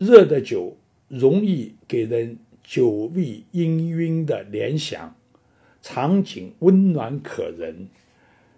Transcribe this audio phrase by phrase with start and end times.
[0.00, 5.14] 热的酒容易给人酒味氤氲的联想，
[5.82, 7.86] 场景温暖可人。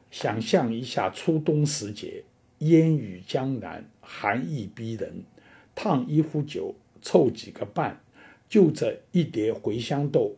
[0.09, 2.23] 想象一下初冬时节，
[2.59, 5.25] 烟雨江南，寒意逼人，
[5.75, 8.01] 烫一壶酒，凑几个伴，
[8.49, 10.37] 就着一碟茴香豆，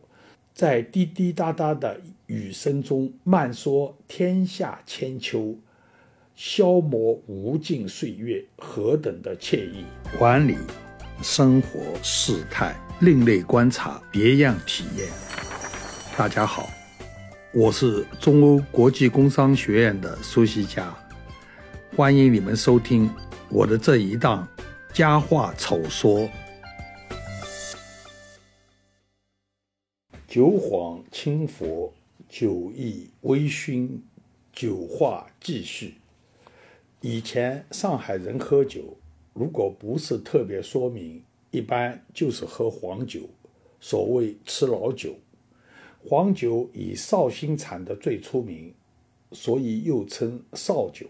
[0.55, 5.55] 在滴滴答答的雨声中慢说天下千秋，
[6.35, 9.83] 消磨无尽岁月，何等的惬意！
[10.17, 10.55] 管理
[11.21, 15.07] 生活事态，另类观察，别样体验。
[16.17, 16.69] 大家好。
[17.53, 20.93] 我是中欧国际工商学院的苏西佳，
[21.95, 23.09] 欢迎你们收听
[23.49, 24.45] 我的这一档
[24.93, 26.19] 《佳话丑说》。
[30.27, 31.93] 酒晃清佛，
[32.27, 33.89] 酒意微醺，
[34.51, 35.95] 酒话继续。
[36.99, 38.97] 以前上海人喝酒，
[39.35, 43.19] 如果不是特别说明，一般就是喝黄酒，
[43.81, 45.13] 所谓吃老酒。
[46.07, 48.73] 黄酒以绍兴产的最出名，
[49.33, 51.05] 所以又称绍酒。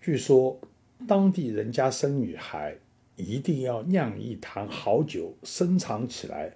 [0.00, 0.58] 据说
[1.06, 2.74] 当地人家生女孩
[3.16, 6.54] 一定要酿一坛好酒深藏起来，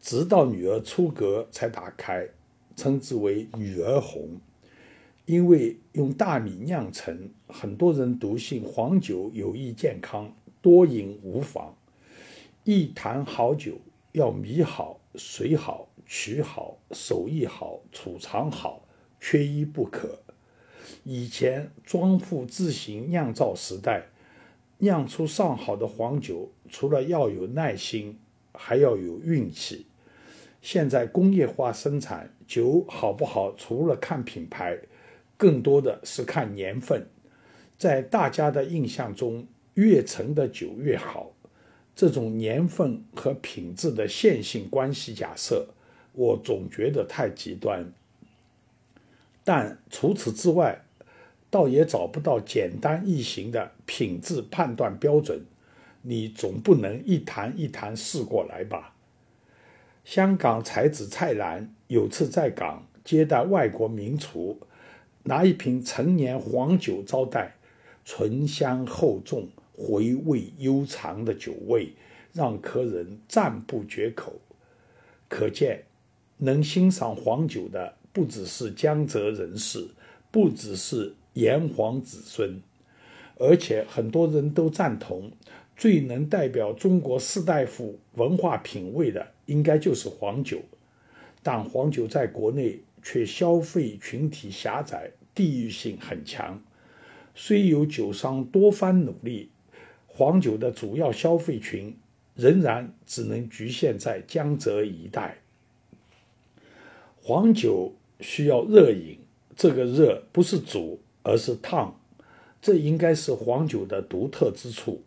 [0.00, 2.28] 直到女儿出阁才打开，
[2.74, 4.40] 称之为“女儿红”。
[5.26, 10.32] 因为用大米酿成，很多人笃信黄酒有益健康，
[10.62, 11.74] 多饮无妨。
[12.64, 13.78] 一坛好酒
[14.12, 15.88] 要米好、水好。
[16.10, 18.80] 取好，手艺好，储藏好，
[19.20, 20.18] 缺一不可。
[21.04, 24.06] 以前庄户自行酿造时代，
[24.78, 28.18] 酿出上好的黄酒，除了要有耐心，
[28.54, 29.84] 还要有运气。
[30.62, 34.78] 现在工业化生产，酒好不好，除了看品牌，
[35.36, 37.06] 更多的是看年份。
[37.78, 41.30] 在大家的印象中，越陈的酒越好。
[41.96, 45.68] 这种年份和品质的线性关系假设。
[46.12, 47.92] 我总觉得太极端，
[49.44, 50.82] 但除此之外，
[51.48, 55.40] 倒也找不到简单易行的品质判断标准。
[56.02, 58.96] 你总不能一坛一坛试过来吧？
[60.04, 64.58] 香港才子蔡澜有次在港接待外国名厨，
[65.22, 67.54] 拿一瓶陈年黄酒招待，
[68.10, 69.46] 醇香厚重、
[69.76, 71.92] 回味悠长的酒味，
[72.32, 74.32] 让客人赞不绝口。
[75.28, 75.84] 可见。
[76.38, 79.88] 能欣赏黄酒的不只是江浙人士，
[80.30, 82.62] 不只是炎黄子孙，
[83.36, 85.32] 而且很多人都赞同，
[85.76, 90.60] 最能代表中国士大夫文化品味的，应该就是黄酒。
[91.42, 96.62] 但黄酒在国内却消费群体狭窄，地域性很强。
[97.40, 99.50] 虽有酒商多番努力，
[100.08, 101.96] 黄酒的主要消费群
[102.34, 105.38] 仍然只能局限在江浙一带。
[107.22, 109.18] 黄酒需要热饮，
[109.54, 111.94] 这个热不是煮，而是烫，
[112.60, 115.00] 这应该是黄酒的独特之处。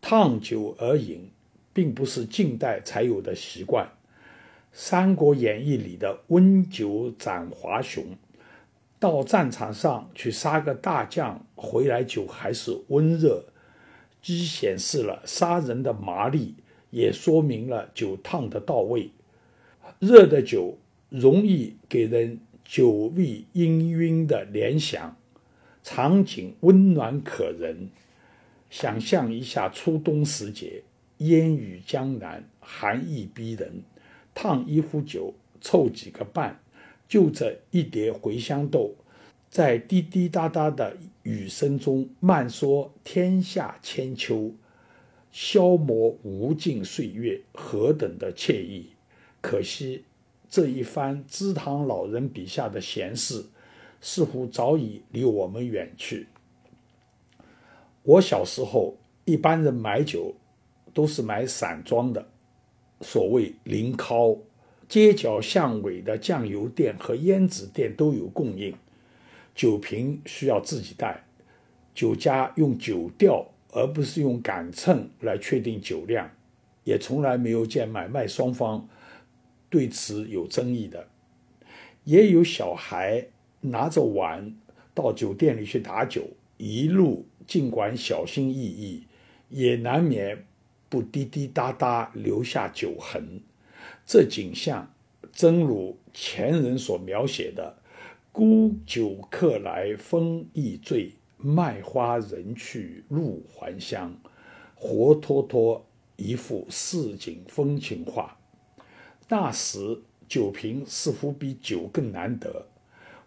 [0.00, 1.30] 烫酒而饮，
[1.72, 3.86] 并不是近代才有的习惯。
[4.72, 8.04] 《三国演义》里的温酒斩华雄，
[8.98, 13.44] 到战场上去杀个大将，回来酒还是温热，
[14.20, 16.54] 既显示了杀人的麻利，
[16.90, 19.10] 也说明了酒烫的到位。
[19.98, 20.78] 热的酒。
[21.10, 25.16] 容易给人酒味氤氲的联想，
[25.82, 27.88] 场景温暖可人。
[28.68, 30.82] 想象一下初冬时节，
[31.16, 33.80] 烟雨江南，寒意逼人，
[34.34, 35.32] 烫一壶酒，
[35.62, 36.60] 凑几个伴，
[37.08, 38.94] 就着一碟茴香豆，
[39.48, 44.52] 在滴滴答答的雨声中慢说天下千秋，
[45.32, 48.90] 消磨无尽岁月，何等的惬意！
[49.40, 50.04] 可惜。
[50.50, 53.44] 这一番芝堂老人笔下的闲事，
[54.00, 56.26] 似乎早已离我们远去。
[58.02, 58.96] 我小时候，
[59.26, 60.34] 一般人买酒
[60.94, 62.26] 都是买散装的，
[63.02, 64.38] 所谓零拷，
[64.88, 68.74] 街角巷尾的酱油店和胭脂店都有供应。
[69.54, 71.24] 酒瓶需要自己带，
[71.94, 76.30] 酒家用酒吊而不是用杆秤来确定酒量，
[76.84, 78.88] 也从来没有见买卖双方。
[79.68, 81.08] 对此有争议的，
[82.04, 83.26] 也有小孩
[83.60, 84.56] 拿着碗
[84.94, 86.26] 到酒店里去打酒，
[86.56, 89.04] 一路尽管小心翼翼，
[89.50, 90.46] 也难免
[90.88, 93.42] 不滴滴答答留下酒痕。
[94.08, 94.90] 这景象
[95.30, 97.76] 真如前人所描写的
[98.32, 104.18] “沽酒客来风亦醉，卖花人去路还乡”，
[104.74, 108.38] 活脱脱一幅市井风情画。
[109.28, 112.66] 那时酒瓶似乎比酒更难得，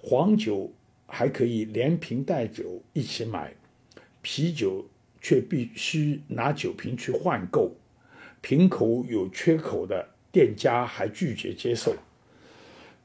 [0.01, 0.73] 黄酒
[1.05, 3.53] 还可以连瓶带酒一起买，
[4.23, 4.87] 啤酒
[5.21, 7.75] 却必须拿酒瓶去换购，
[8.41, 11.95] 瓶口有缺口的店家还拒绝接受。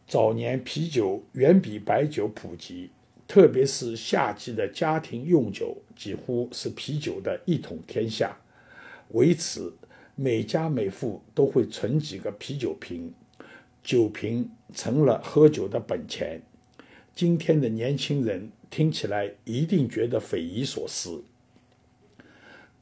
[0.07, 2.91] 早年啤酒远比白酒普及，
[3.27, 8.37] 特别是夏季的家庭用酒，几乎是啤酒的一统天下。
[9.09, 9.75] 为此，
[10.15, 13.13] 每家每户都会存几个啤酒瓶，
[13.83, 16.41] 酒瓶成了喝酒的本钱。
[17.15, 21.25] 今天的年轻人听起来一定觉得匪夷所思。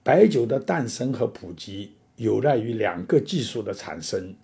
[0.02, 4.34] 白酒的诞生和普及有赖于两个技术的产生：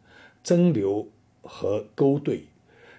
[0.43, 1.07] 蒸馏
[1.43, 2.45] 和勾兑。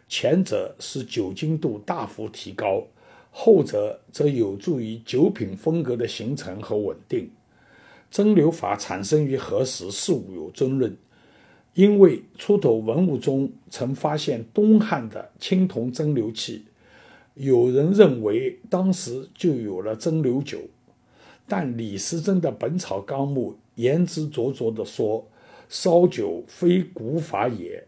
[0.08, 2.86] 前者使酒精度大幅提高，
[3.32, 7.30] 后者则有助于酒品风格的形成和稳定。
[8.10, 10.96] 蒸馏法产生于何时，事物有争论。
[11.74, 16.66] 因为出土文物中曾发现东汉的青铜蒸馏器，
[17.36, 20.60] 有人认为当时就有了蒸馏酒。
[21.52, 25.28] 但李时珍的《本草纲目》言之凿凿地说
[25.68, 27.86] ：“烧酒非古法也，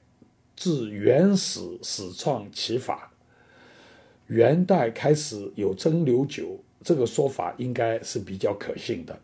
[0.54, 3.14] 自原始始创其法。”
[4.28, 9.18] 元代开始有蒸馏酒，这个说法应该是比较可信的。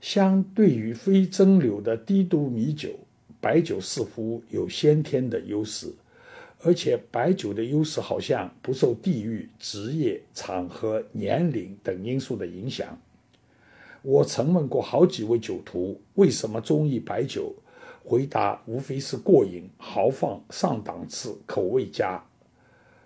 [0.00, 2.90] 相对于非蒸馏的低度米酒，
[3.40, 5.92] 白酒似乎有先天的优势，
[6.62, 12.98] 而且白酒的优势好像不受地域、职业、场合、年龄等因素的影响。
[14.02, 17.54] 我曾问过好几位酒徒为什么中意白酒，
[18.04, 22.22] 回答无非是过瘾、豪放、上档次、口味佳。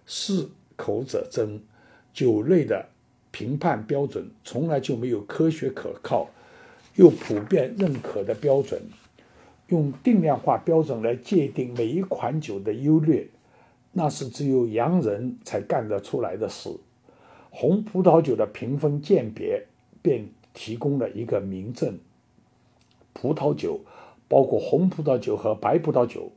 [0.07, 1.61] 适口者珍，
[2.13, 2.89] 酒类的
[3.31, 6.29] 评判标准从来就没有科学可靠。
[6.97, 8.81] 又普遍认可的标准，
[9.69, 13.27] 用定量化标准来界定每一款酒的优劣，
[13.95, 16.69] 那是只有洋人才干得出来的事。
[17.49, 19.67] 红葡萄酒的评分鉴别
[20.03, 21.99] 便提供了一个明证：
[23.13, 23.81] 葡萄酒
[24.29, 26.31] 包括红葡萄酒和白葡萄酒，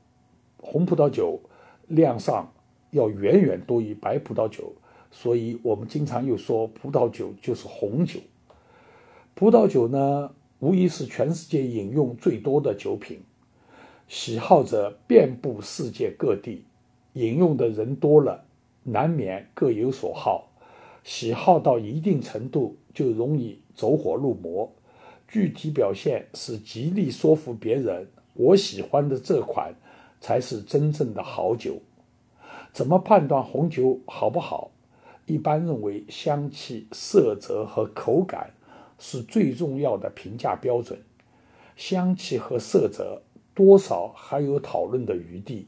[0.62, 1.42] 红葡萄酒
[1.88, 2.54] 量上
[2.92, 4.72] 要远远多于白葡萄酒，
[5.12, 8.20] 所以我们经常又说葡萄酒就是红酒。
[9.36, 10.32] 葡萄酒呢？
[10.60, 13.20] 无疑是全世界饮用最多的酒品，
[14.08, 16.66] 喜好者遍布世界各地，
[17.18, 18.46] 饮用的人多了，
[18.84, 20.52] 难免各有所好。
[21.04, 24.72] 喜好到一定程度，就容易走火入魔。
[25.28, 29.74] 具体表现是极力说服别人：“我喜欢的这款
[30.22, 31.78] 才是真正的好酒。”
[32.72, 34.72] 怎么判断红酒好不好？
[35.26, 38.52] 一般认为香气、色泽和口感。
[39.00, 41.00] 是最重要的评价标准，
[41.76, 43.22] 香气和色泽
[43.54, 45.68] 多少还有讨论的余地，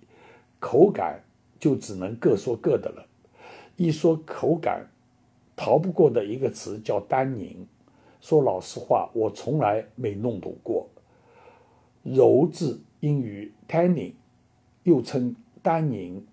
[0.59, 1.23] 口感
[1.59, 3.05] 就只能各说各的了。
[3.75, 4.87] 一说口感，
[5.55, 7.67] 逃不过的一个词叫单宁。
[8.21, 10.87] 说老实话，我从来没弄懂过。
[12.05, 14.13] 鞣字音于 tannin，
[14.83, 16.25] 又称单宁，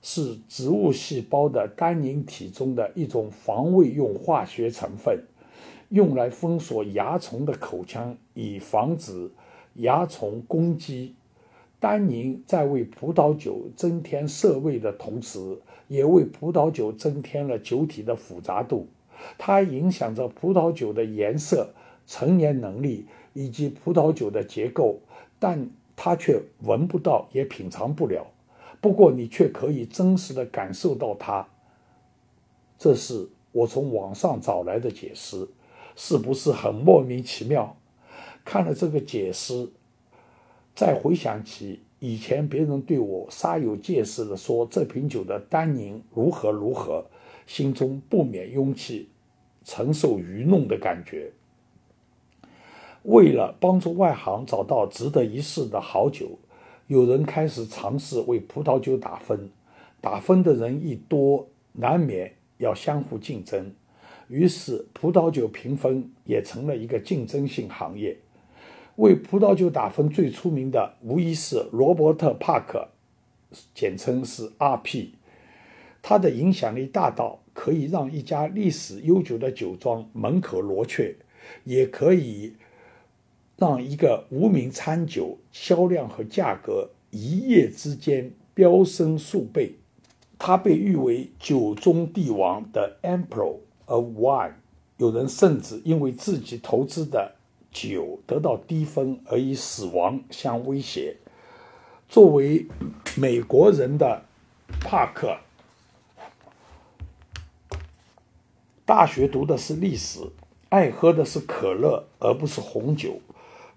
[0.00, 5.24] 是植物细胞的单宁体中的一种防卫用化学成分。
[5.90, 9.30] 用来封锁蚜虫的口腔，以防止
[9.74, 11.14] 蚜虫攻击。
[11.80, 15.58] 单宁在为葡萄酒增添涩味的同时，
[15.88, 18.86] 也为葡萄酒增添了酒体的复杂度。
[19.36, 21.70] 它影响着葡萄酒的颜色、
[22.06, 25.00] 陈年能力以及葡萄酒的结构，
[25.38, 28.26] 但它却闻不到，也品尝不了。
[28.80, 31.48] 不过，你却可以真实的感受到它。
[32.78, 35.48] 这是我从网上找来的解释。
[35.96, 37.76] 是不是很莫名其妙？
[38.42, 39.68] 看了这个解释，
[40.80, 47.04] 再回想起以前别人对我煞有介事的说这瓶酒的单宁如何如何，
[47.46, 49.10] 心中不免涌起
[49.62, 51.30] 承受愚弄的感觉。
[53.02, 56.38] 为了帮助外行找到值得一试的好酒，
[56.86, 59.50] 有人开始尝试为葡萄酒打分。
[60.00, 63.70] 打分的人一多，难免要相互竞争。
[64.28, 68.16] 于是，葡萄酒评分也成了一个竞争性行业。
[69.00, 72.88] 为葡萄酒打分最出名的，无疑是罗伯特·帕克，
[73.74, 75.14] 简称是 R.P。
[76.02, 81.16] 他的影响力大到可以让一家历史悠久的酒庄门可罗雀，
[81.64, 82.52] 也可以
[83.56, 89.76] 让一个无名餐酒销量和价格一夜之间飙升数倍。
[90.38, 93.56] 他被誉为酒中帝王的 Emperor。
[93.86, 94.52] of wine，
[94.98, 97.34] 有人甚至因为自己投资的
[97.70, 101.16] 酒得到低分而以死亡相威胁。
[102.08, 102.66] 作为
[103.16, 104.24] 美国人的
[104.80, 105.38] 帕克，
[108.84, 110.20] 大学读的是历史，
[110.68, 113.20] 爱喝的是可乐而不是红酒。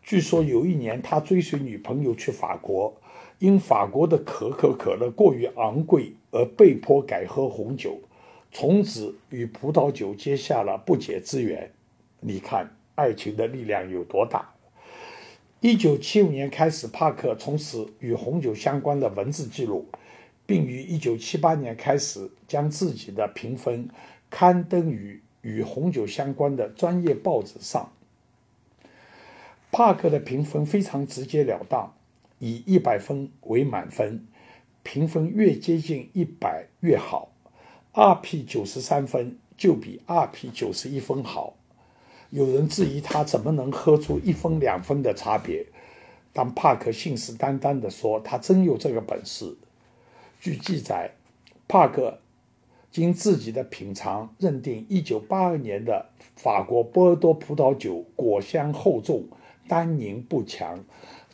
[0.02, 2.94] 据说有一年，他追随女朋友去法国，
[3.40, 8.00] 因法国的可口可乐过于昂贵而被迫改喝红酒，
[8.52, 11.72] 从此与葡萄酒结下了不解之缘。
[12.20, 14.54] 你看，爱情的力量有多大？
[15.60, 19.88] 一九七五年开始，帕克从事与红酒相关的文字记录，
[20.46, 23.90] 并于一九七八年开始将自己的评分
[24.30, 27.92] 刊登于与红酒相关的专业报纸上。
[29.72, 31.96] 帕克的评分非常直截了当，
[32.38, 34.28] 以一百分为满分，
[34.84, 37.32] 评分越接近一百越好。
[37.94, 41.56] RP 九十三分就比 RP 九十一分好。
[42.34, 45.68] 有人质疑他怎么能喝出一分两分的差别，
[46.34, 49.56] 但帕克信誓旦旦地说他真有这个本事。
[50.42, 51.12] 据记载，
[51.68, 52.18] 帕克
[52.90, 59.26] 经自己的品尝认定，1982年的法国波尔多葡萄酒果香厚重，
[59.68, 60.84] 单宁不强，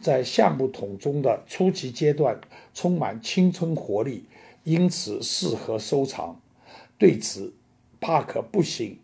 [0.02, 2.42] 在橡木桶中的初期阶段
[2.74, 4.26] 充满青春活力，
[4.66, 6.42] 因此适合收藏。
[6.98, 7.54] 对此，
[8.02, 9.00] 帕克不行。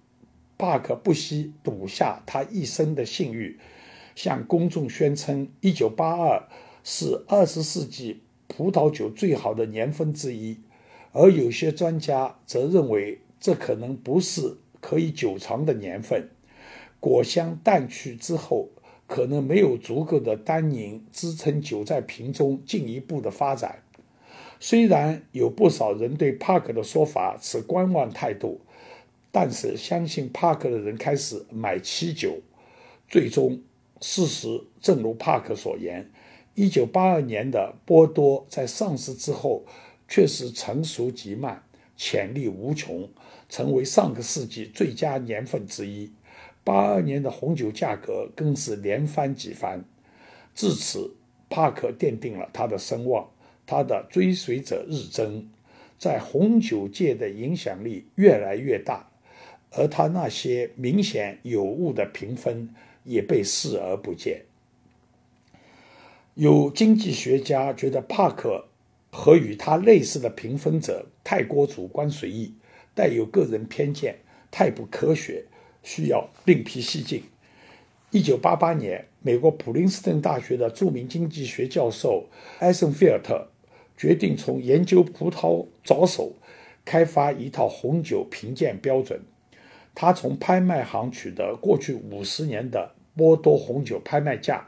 [0.57, 3.59] 帕克不惜赌下他一生的信誉，
[4.15, 6.43] 向公众宣称1982
[6.83, 10.57] 是20世纪葡萄酒最好的年份之一，
[11.11, 16.29] 而有些专家则认为这可能不是可以久藏的年份。
[17.01, 18.69] 果香淡去之后，
[19.07, 23.83] 可能没有足够的单宁支撑酒在瓶中进一步的发展。
[24.59, 28.61] 虽然有不少人对帕克的说法持观望态度。
[29.37, 32.39] 但是，相信帕克的人开始买七酒，
[33.09, 33.61] 最终，
[33.99, 36.09] 事实正如帕克所言，
[36.53, 39.65] 一九八二年的波多在上市之后，
[40.07, 41.61] 确实成熟极慢，
[41.97, 43.09] 潜力无穷，
[43.49, 46.13] 成为上个世纪最佳年份之一。
[46.63, 49.83] 八二年的红酒价格更是连翻几番，
[50.53, 51.13] 至此，
[51.49, 53.29] 帕克奠定了他的声望，
[53.65, 55.49] 他的追随者日增，
[55.99, 59.11] 在红酒界的影响力越来越大。
[59.77, 64.41] 而他那些明显有误的评分也被视而不见。
[66.33, 68.65] 有经济学家觉得帕克
[69.11, 72.53] 和与他类似的评分者太过主观随意，
[72.93, 74.17] 带有个人偏见，
[74.51, 75.45] 太不科学，
[75.83, 77.23] 需要另辟蹊径。
[78.11, 82.29] 一九八八年，美国普林斯顿大学的著名经济学教授
[82.59, 83.49] 艾森菲尔特
[83.97, 86.33] 决定从研究葡萄着手，
[86.83, 89.21] 开发一套红酒评鉴标准。
[89.95, 94.67] 他从拍卖行取得过去五十年的波多红酒拍卖价，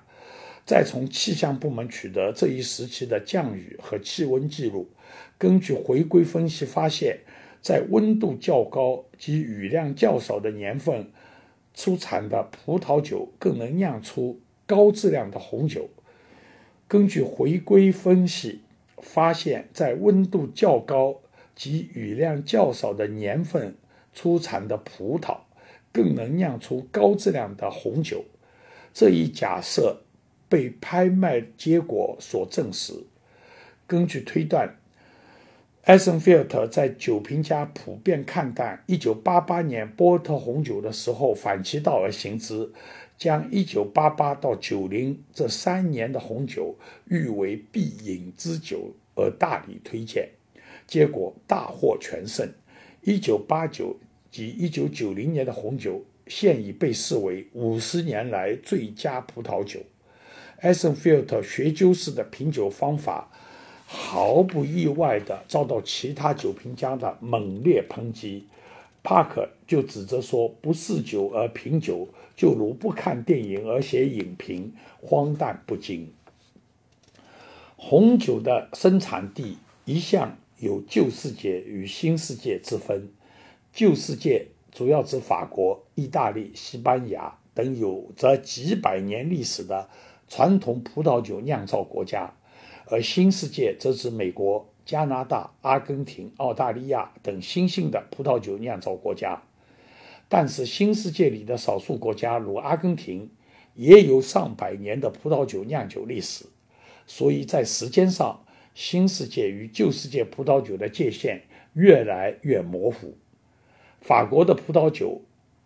[0.65, 4.89] 再从气象部门取得这一时期的降雨和气温记录。
[5.37, 7.19] 根据回归分析发现，
[7.61, 11.11] 在温度较高及雨量较少的年份
[11.73, 15.89] 出产的葡萄酒更能酿出高质量的红酒。
[16.87, 18.61] 根据回归分析
[19.01, 21.19] 发现，在温度较高
[21.53, 23.75] 及雨量较少的年份。
[24.17, 25.37] 出产的葡萄
[25.91, 28.25] 更能酿出高质量的红酒，
[28.91, 30.01] 这一假设
[30.49, 33.05] 被拍卖结果所证实。
[33.85, 34.75] 根据推断，
[35.83, 42.71] 艾森菲尔特在酒评家普遍看淡1988年波特红酒的时候，反其道而行之，
[43.19, 50.27] 将1988到90这三年的红酒誉为必饮之酒而大力推荐，
[50.87, 52.51] 结果大获全胜。
[53.03, 53.97] 1989。
[54.37, 59.79] 及一九九零年的红酒现已被视为五十年来最佳葡萄酒。
[60.59, 63.31] 艾森菲尔特学究式的品酒方法，
[63.87, 68.45] 毫不意外地遭到其他酒评家的猛烈抨击。
[69.01, 76.11] 帕克就指责说：“不嗜酒而品酒，就如不看电影而写影评，荒诞不经。”
[77.75, 83.09] 红酒的生产地一向有旧世界与新世界之分。
[83.77, 89.87] 旧世界主要指法国、意大利、西班牙等有着几百年历史的
[90.27, 92.33] 传统葡萄酒酿造国家，
[92.87, 99.43] 而新世界则指美国、加拿大、阿根廷、澳大利亚等新兴的葡萄酒酿造国家。
[100.27, 103.29] 但是，新世界里的少数国家，如阿根廷，
[103.75, 106.45] 也有上百年的葡萄酒酿酒历史，
[107.05, 108.43] 所以在时间上，
[108.73, 111.43] 新世界与旧世界葡萄酒的界限
[111.73, 113.15] 越来越模糊。
[114.01, 115.21] 法国的葡萄酒，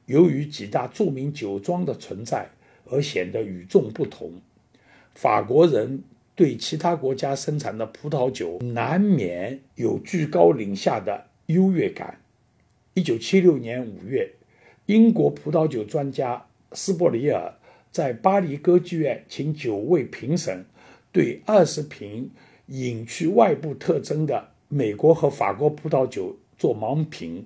[0.06, 2.50] 由于几大著名酒庄的存在，
[2.90, 4.34] 而显得与众不同。
[5.14, 6.04] 法国人
[6.36, 12.20] 对其他国家生产的葡萄酒难免有居高临下的优越感。
[12.94, 14.32] 一九七六年五月，
[14.88, 17.54] 英国葡萄酒专家斯伯里尔
[17.92, 20.66] 在巴黎歌剧院请九位评审
[21.12, 22.32] 对二十瓶
[22.68, 27.46] 隐去外部特征的美国和法国葡萄酒做盲评。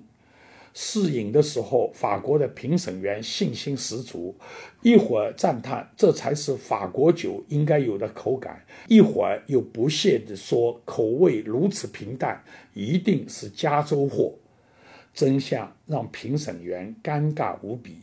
[0.78, 4.36] 试饮的时候，法国的评审员信心十足，
[4.82, 14.34] 一会儿赞叹这才是法国酒应该有的口感，一会儿又不屑地说口味如此平淡，一定是加州货。
[15.14, 18.00] 真相让评审员尴尬无比，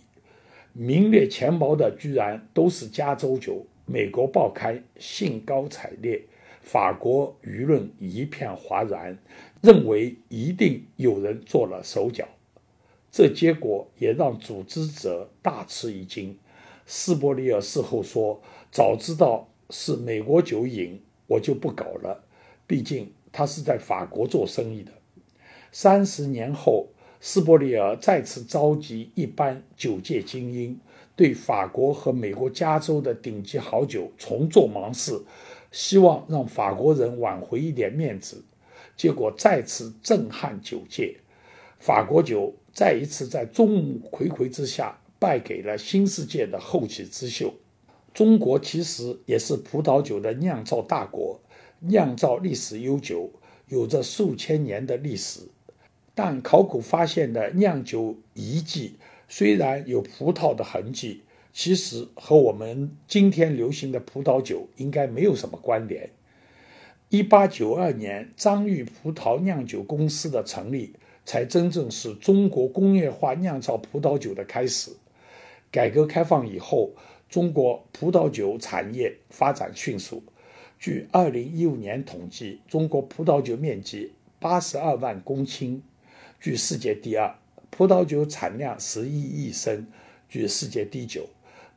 [0.73, 3.63] 名列前茅的居然都是加州酒。
[3.85, 6.19] 美国报刊兴高采烈，
[6.63, 9.15] 法国舆论一片哗然，
[9.61, 12.27] 认为一定有人做了手脚。
[13.13, 16.35] 这结果也让组织者大吃一惊。
[16.87, 18.41] 斯伯里尔事后说
[18.73, 22.23] ：“早知道是美国酒瘾，我就不搞了。
[22.65, 24.91] 毕竟他是在法国做生意的。”
[25.71, 26.87] 三十年后，
[27.21, 30.79] 斯伯里尔再次召集一班酒界精英，
[31.15, 35.21] 对法国和美国加州的顶级好酒重做盲试，
[35.71, 38.43] 希望让法国人挽回一点面子。
[38.97, 41.15] 结果再次震撼酒界，
[41.77, 42.55] 法国酒。
[42.73, 47.53] 再一次在众目睽睽之下败给了新世界的后起之秀。
[48.13, 51.39] 中国其实也是葡萄酒的酿造大国，
[51.79, 53.31] 酿造历史悠久，
[53.67, 55.41] 有着数千年的历史。
[56.15, 58.95] 但考古发现的酿酒遗迹
[59.27, 66.09] 虽然有葡萄的痕迹，其实和我们今天流行的葡萄酒应该没有什么关联。
[67.09, 70.93] 一八九二年，张裕葡萄酿酒公司的成立。
[71.25, 74.91] 才真正是中国工业化酿造葡萄酒的开始。
[75.71, 76.91] 改革开放以后，
[77.29, 80.23] 中国葡萄酒产业发展迅速。
[80.77, 85.79] 据2015年统计，中国葡萄酒面积82万公顷，
[86.39, 87.35] 居世界第二；
[87.71, 89.87] 葡萄酒产量11亿升，
[90.27, 91.21] 居世界第九；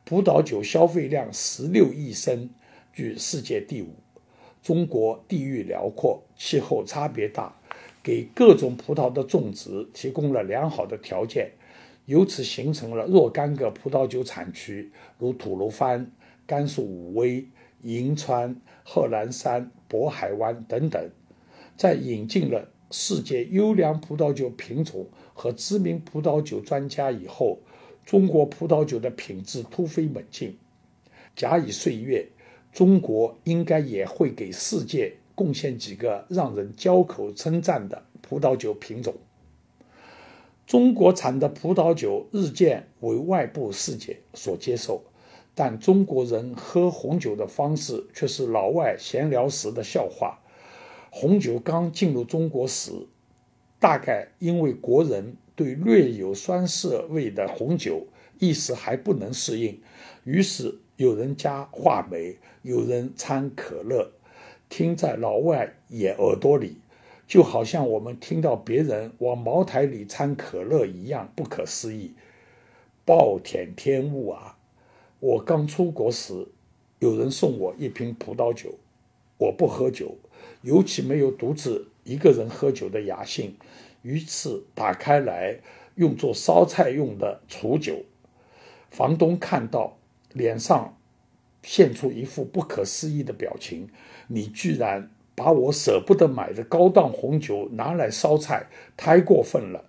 [0.03, 2.49] 葡萄酒消费量16亿升，
[2.93, 3.95] 居世界第五。
[4.61, 7.56] 中国地域辽阔，气候差别大。
[8.07, 11.51] 给各种葡萄的种植提供了良好的条件，
[12.05, 16.09] 由此形成了若干个葡萄酒产区，如吐鲁番、
[16.45, 17.45] 甘肃武威、
[17.81, 21.09] 银川、贺兰山、渤海湾等等。
[21.75, 27.59] 在引进了世界优良葡萄酒品种和知名葡萄酒专家以后，
[28.05, 30.57] 中国葡萄酒的品质突飞猛进。
[31.35, 32.25] 假以岁月，
[32.71, 35.17] 中国应该也会给世界。
[35.37, 39.13] 贡献几个让人交口称赞的葡萄酒品种。
[40.65, 45.03] 中国产的葡萄酒日渐为外部世界所接受，
[45.53, 50.39] 但中国人喝红酒的方式却是老外闲聊时的笑话。
[51.11, 52.91] 红酒刚进入中国时，
[53.79, 58.07] 大概因为国人对略有酸涩味的红酒
[58.39, 59.79] 一时还不能适应，
[60.23, 64.11] 于是有人加话梅，有人掺可乐。
[64.69, 66.77] 听在老外也耳朵里，
[67.25, 72.13] 就好像我们听到别人往茅台里掺可乐一样不可思议。
[73.05, 74.57] 暴殄天物啊！
[75.19, 76.47] 我刚出国时，
[76.99, 78.75] 有人送我一瓶葡萄酒，
[79.37, 80.17] 我不喝酒，
[80.61, 83.55] 尤其没有独自一个人喝酒的雅兴，
[84.01, 85.59] 于是打开来
[85.95, 88.03] 用作烧菜用的储酒。
[88.91, 89.97] 房东看到，
[90.33, 90.93] 脸上。
[91.63, 93.89] 现出一副不可思议的表情，
[94.27, 99.85] 你居然把我舍不得买的高档红酒拿来烧菜，太过分了！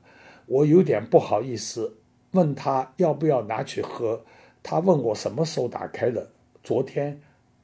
[0.46, 1.98] 我有点不好意思，
[2.30, 4.24] 问他要不要拿去喝。
[4.62, 6.30] 他问我什么时候打开的，
[6.62, 7.20] 昨天，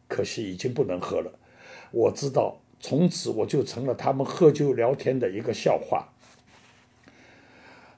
[0.09, 1.33] 可惜已经不能喝了。
[1.91, 6.09] 我知道，从此我就成了他们喝酒聊天的一个笑话。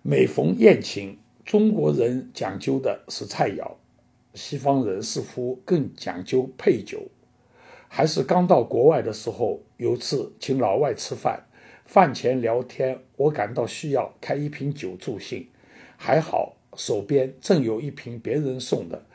[0.02, 3.72] 每逢宴请，中国人讲究的是菜肴。
[4.34, 7.08] 西方人似乎更讲究配酒。
[7.88, 11.46] 还是刚到国外的时候，有次请老外吃饭，
[11.85, 15.49] 饭前聊天，我感到需要开一瓶酒助兴，
[15.96, 19.07] 还好手边正有一瓶别人送的，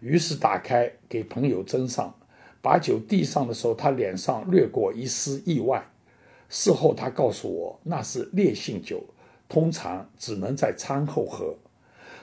[0.00, 2.14] 于是打开给朋友斟上。
[2.60, 5.90] 把酒递上的时候，他脸上掠过一丝意外。
[6.48, 9.04] 事后他告诉我，那是烈性酒，
[9.48, 11.56] 通常只能在餐后喝。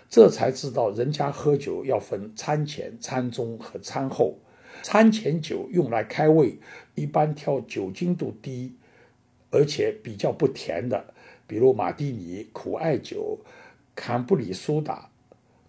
[0.10, 4.38] 这才知道，人家喝酒要分餐前、餐中和餐后。
[4.86, 6.60] 餐前酒用来开胃，
[6.93, 8.71] 一般挑酒精度低，
[9.50, 11.12] 而且比较不甜的，
[11.48, 13.39] 比如马蒂尼、苦艾酒、
[13.95, 15.10] 坎布里苏打。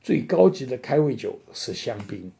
[0.02, 2.30] 最高级的开胃酒是香槟。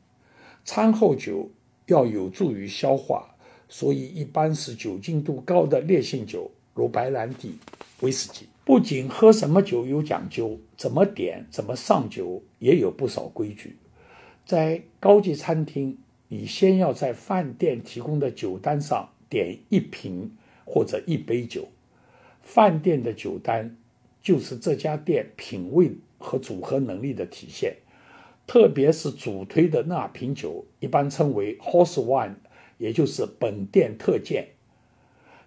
[0.67, 1.49] 餐后酒
[1.87, 3.35] 要有助于消化，
[3.71, 7.57] 所以一般是酒精度高的烈性酒，如白兰地、
[8.01, 8.47] 威士忌。
[8.67, 13.79] 不仅喝什么酒有讲究，怎么点、怎么上酒也有不少规矩。
[14.45, 15.97] 在高级餐厅，
[16.29, 20.33] 你先要在饭店提供的酒单上点一瓶
[20.65, 21.69] 或者一杯酒。
[22.43, 23.77] 饭店的酒单
[24.23, 27.77] 就是这家店品味和组合能力的体现。
[28.47, 32.37] 特别是主推的那瓶酒，一般称为 House Wine，
[32.79, 34.51] 也就是本店特荐。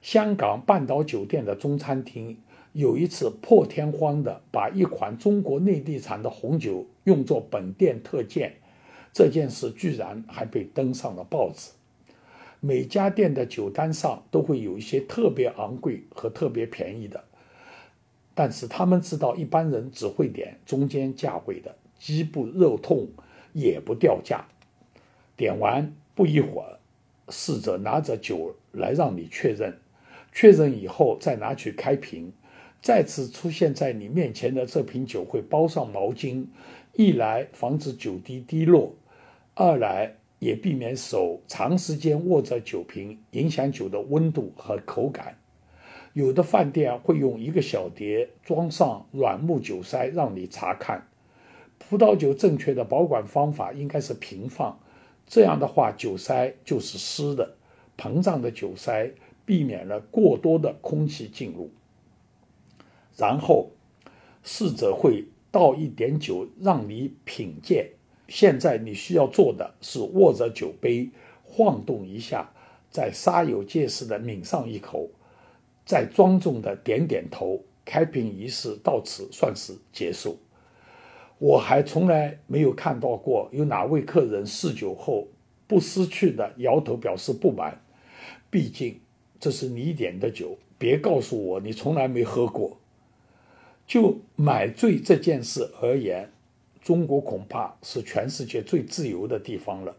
[0.01, 2.37] 香港半岛酒店的中餐厅
[2.73, 8.57] 有一次破天荒的把一款中国内地产的红酒用作本店特荐，
[9.13, 11.71] 这件事居然还被登上了报纸。
[12.61, 17.23] 每家店的酒单上都会有一些特别昂贵和特别便宜的，
[18.35, 21.75] 但是他们知道一般人只会点中间价位的。
[21.97, 23.09] 既不肉痛，
[23.53, 24.45] 也不掉价。
[25.35, 26.79] 点完不一会儿，
[27.29, 29.77] 侍者拿着酒来让你确认，
[30.31, 32.31] 确认以后再拿去开瓶。
[32.81, 36.45] 再次出现在你面前的这瓶酒会包上毛巾，
[36.99, 38.93] 一来防止酒滴滴落，
[39.55, 45.37] 二来也避免手长时间握着酒瓶，影响酒的温度和口感。
[46.11, 51.07] 有的饭店会用一个小碟装上软木酒塞让你查看。
[51.77, 54.77] 葡萄酒正确的保管方法应该是平放，
[55.25, 57.55] 这样的话酒塞就是湿的，
[57.97, 59.09] 膨胀的酒塞
[59.45, 61.71] 避免了过多的空气进入。
[63.15, 63.71] 然后
[64.43, 67.89] 侍者会倒一点酒让你品鉴。
[68.27, 71.09] 现在你需要做的是握着酒杯
[71.43, 72.51] 晃动一下，
[72.91, 75.09] 再煞有介事的抿上一口，
[75.85, 77.63] 再庄重的点点头。
[77.85, 80.37] 开瓶仪式到此算是结束。
[81.39, 85.27] 我还从来没有看到过有哪位客人试酒后
[85.65, 87.81] 不识趣的摇头表示不满。
[88.51, 88.99] 毕竟
[89.39, 92.78] 这是你点的酒，别告诉我你从来没喝过。
[93.89, 96.29] 就买醉这件事而言，
[96.79, 99.97] 中国恐怕是全世界最自由的地方了。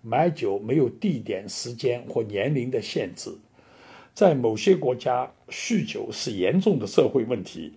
[0.00, 3.32] 买酒没有地点、时间或年龄的限制，
[4.14, 7.72] 在某些国家，酗酒是严重的社会问题。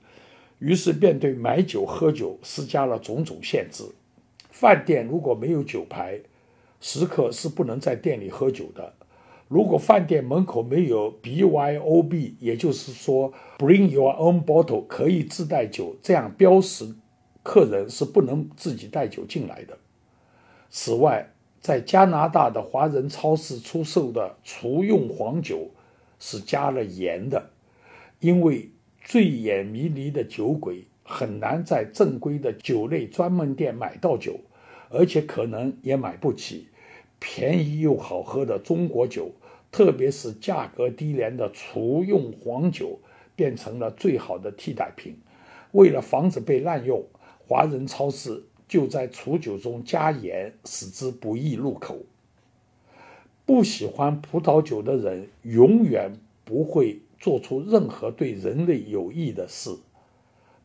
[0.59, 3.83] 于是便对买酒喝酒施加了种种限制。
[4.51, 6.19] 饭店如果没有酒牌，
[6.79, 8.93] 食客是不能在店里喝酒的。
[9.55, 16.93] 如果饭店门口没有 BYOB，也就是说 Bring Your Own Bottle，可以自带酒这样标识，
[17.41, 19.77] 客人是不能自己带酒进来的。
[20.69, 25.69] 此外，在加拿大的华人超市出售的厨用黄酒
[26.19, 27.51] 是加了盐的，
[28.19, 28.69] 因为。
[29.07, 34.39] 醉眼迷离的酒鬼很难在正规的酒类专门店买到酒，
[34.89, 36.67] 而且可能也买不起
[37.19, 39.29] 便宜又好喝的中国酒，
[39.75, 42.97] 特别是价格低廉的厨用黄酒，
[43.35, 45.17] 变成了最好的替代品。
[45.73, 47.03] 为了防止被滥用，
[47.45, 51.97] 华人超市就在楚酒中加盐，使之不易入口。
[53.45, 56.13] 不喜欢葡萄酒的人永远
[56.45, 57.01] 不会。
[57.17, 59.71] 做出任何对人类有益的事，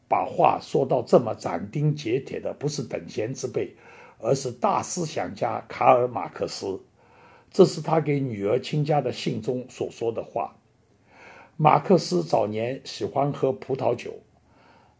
[0.08, 3.74] 把话说到这么斩钉截铁的，不是等闲之辈，
[4.18, 6.78] 而是大思想家卡尔马克思。
[7.50, 10.56] 这是他给女儿亲家的信中所说的话。
[11.56, 14.14] 马克思早年喜欢喝葡萄酒，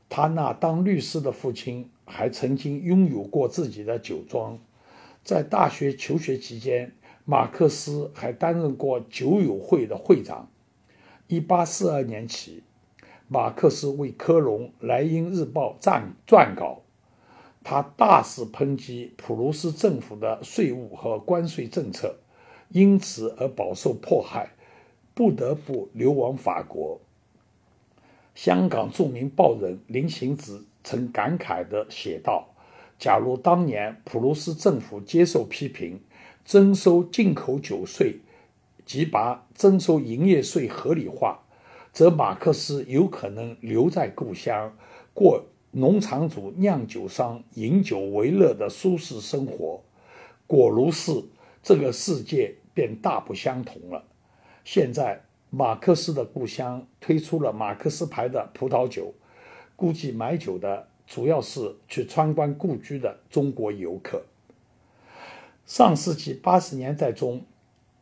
[0.09, 4.59] 他那当律师的父亲还曾经拥有过自己的酒庄。
[5.23, 6.93] 在大学求学期间，
[7.25, 10.51] 马克思还担任过酒友会的会长。
[11.29, 12.65] 一八四二年起，
[13.29, 16.83] 马克思为科隆《莱茵日报》撰撰稿，
[17.63, 22.17] 他大肆抨击普鲁士政府的税务和关税政策，
[22.71, 24.51] 因此而饱受迫害，
[25.15, 27.01] 不得不流亡法国。
[28.35, 32.49] 香港著名报人林行止曾感慨地写道
[32.99, 36.01] ：“假如当年普鲁士政府接受批评，
[36.45, 38.21] 征收进口酒税。”
[38.87, 41.45] 即把征收营业税合理化，
[41.93, 44.77] 则马克思有可能留在故乡，
[45.15, 49.81] 过农场主、酿酒商饮酒为乐的舒适生活。
[50.49, 51.23] 果如是，
[51.63, 54.03] 这个世界便大不相同了。
[54.65, 59.13] 现在，马克思的故乡推出了马克思牌的葡萄酒，
[59.77, 64.23] 估计买酒的主要是去参观故居的中国游客。
[65.67, 67.43] 上世纪八十年代中。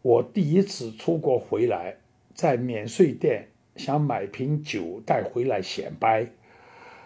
[0.01, 1.97] 我第一次出国回来，
[2.33, 6.31] 在免税店想买瓶酒带回来显摆，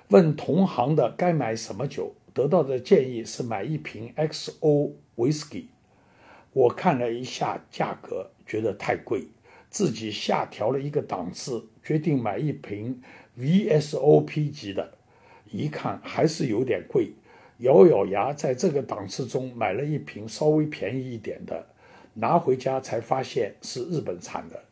[0.09, 5.65] 问同行的该买什么酒，得到的建议是买一瓶 XO Whisky。
[6.53, 9.25] 我看了一下价格，觉得太贵，
[9.71, 13.01] 自己下调了一个档次，决定买一瓶
[13.39, 14.93] VSOP 级的。
[15.51, 17.13] 一看还是有点贵，
[17.59, 21.67] 咬咬牙在这个档次中买了一瓶稍微便宜一点的，
[22.15, 24.63] 拿回家才发现是日本产的。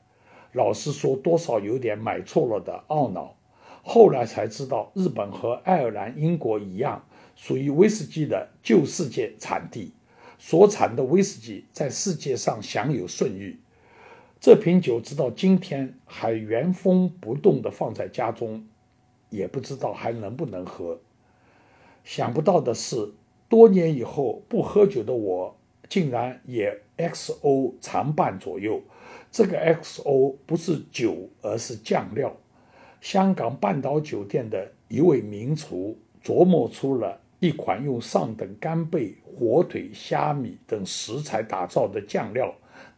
[0.52, 3.36] 老实说，多少有点买错了的懊恼。
[3.82, 7.02] 后来才知道，日本和爱尔兰、英国一样，
[7.36, 9.92] 属于威士忌的旧世界产地，
[10.42, 13.60] 所产的威士忌在世界上享有盛誉。
[14.40, 18.66] 这瓶酒直到今天还原封不动地放在家中，
[19.28, 20.98] 也不知道还能不能喝。
[22.04, 23.12] 想不到的是，
[23.50, 25.54] 多年以后不喝酒的我，
[25.90, 28.80] 竟然也 XO 常伴左右。
[29.30, 32.34] 这个 XO 不是酒，而是酱料。
[33.02, 42.54] 香港半岛酒店的一位名厨琢磨出了一款用上等干贝、火腿、虾米等食材打造的酱料，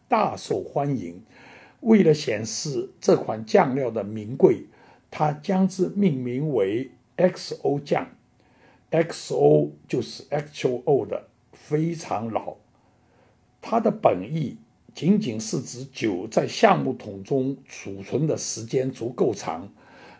[0.08, 1.22] 大受欢迎。
[1.80, 4.64] 为了显示这款酱料的名贵，
[5.10, 8.08] 他将之命名为 XO 酱。
[8.90, 12.56] XO 就是 H2O 的，非常老。
[13.60, 14.58] 它的本意
[14.92, 19.72] 仅仅是指酒在橡木桶中储存的时间足够长。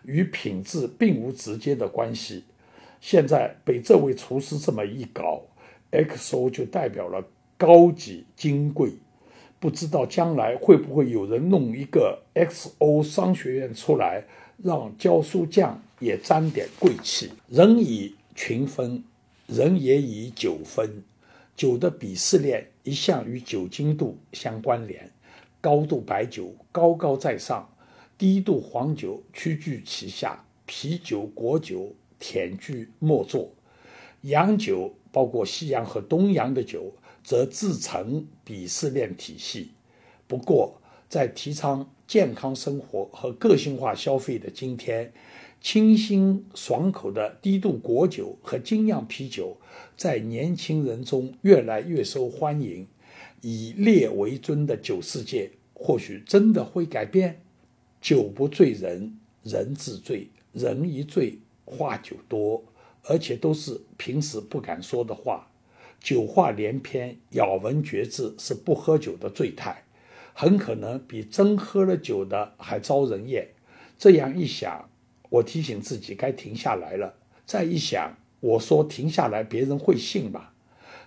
[0.05, 2.43] 与品质并无直接的关系。
[3.03, 5.41] 现在被这位厨师这么一搞
[5.91, 7.21] ，XO 就代表了
[7.57, 8.93] 高级金贵。
[9.59, 14.23] 不知道将来会不会有人弄一个 XO 商学院出来，
[14.63, 17.29] 让教书匠也沾点贵气。
[17.49, 19.03] 人以群分，
[19.47, 21.03] 人也以酒分。
[21.57, 25.11] 酒的鄙视链一向与酒精度相关联，
[25.59, 27.69] 高度白酒高高在上。
[28.17, 33.51] 低度黄酒屈居其下，啤酒、果酒忝居末座。
[34.21, 39.71] 洋酒，包括西洋和东洋的酒，则自成鄙视链体系。
[40.25, 45.11] 不过，在提倡健康生活和个性化消费的今天，
[45.59, 49.57] 清新爽口的低度果酒和精酿啤酒
[49.97, 52.87] 在年轻人中越来越受欢迎。
[53.41, 57.41] 以烈为尊的酒世界，或许真的会改变。
[57.99, 60.29] 酒不醉人，人自醉。
[60.53, 62.63] 人一醉，话就多，
[63.03, 65.49] 而且都是平时不敢说的话。
[65.99, 69.83] 酒话连篇，咬文嚼字是不喝酒的醉态，
[70.33, 73.49] 很可能比真喝了酒的还招人厌。
[73.97, 74.89] 这样一想，
[75.29, 77.15] 我提醒自己该停下来了。
[77.45, 80.49] 再一想，我说停下来，别人会信吗？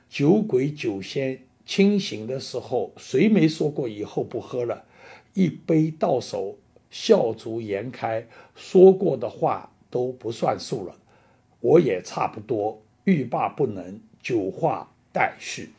[0.08, 4.86] 酒鬼酒仙清醒的时候，谁没说过以后不喝了？
[5.34, 6.58] 一杯到手。
[6.88, 10.94] 笑逐颜开，说过的话都不算数了。
[11.60, 15.70] 我也差不多欲罢不能，久话待续。